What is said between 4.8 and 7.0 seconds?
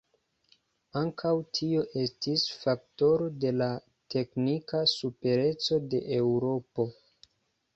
supereco de Eŭropo.